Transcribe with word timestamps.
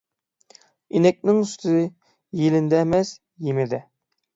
ئىنەكنىڭ 0.93 1.43
سۈتى 1.53 1.77
يېلىنىدە 2.43 2.85
ئەمەس، 2.87 3.17
يېمىدە. 3.51 3.87